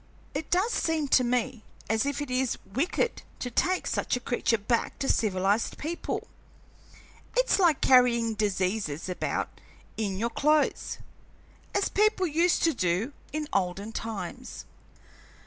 [0.33, 4.57] It does seem to me as if it is wicked to take such a creature
[4.57, 6.27] back to civilized people.
[7.37, 9.61] It's like carrying diseases about
[9.97, 10.97] in your clothes,
[11.75, 14.65] as people used to do in olden times."